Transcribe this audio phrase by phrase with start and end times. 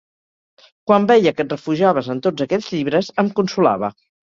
[0.91, 3.95] Quan veia que et refugiaves en tots aquells llibres em consolava.